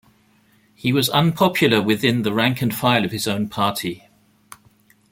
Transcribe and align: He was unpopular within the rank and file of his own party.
He 0.73 0.91
was 0.91 1.09
unpopular 1.11 1.79
within 1.79 2.23
the 2.23 2.33
rank 2.33 2.63
and 2.63 2.73
file 2.73 3.05
of 3.05 3.11
his 3.11 3.27
own 3.27 3.49
party. 3.49 4.07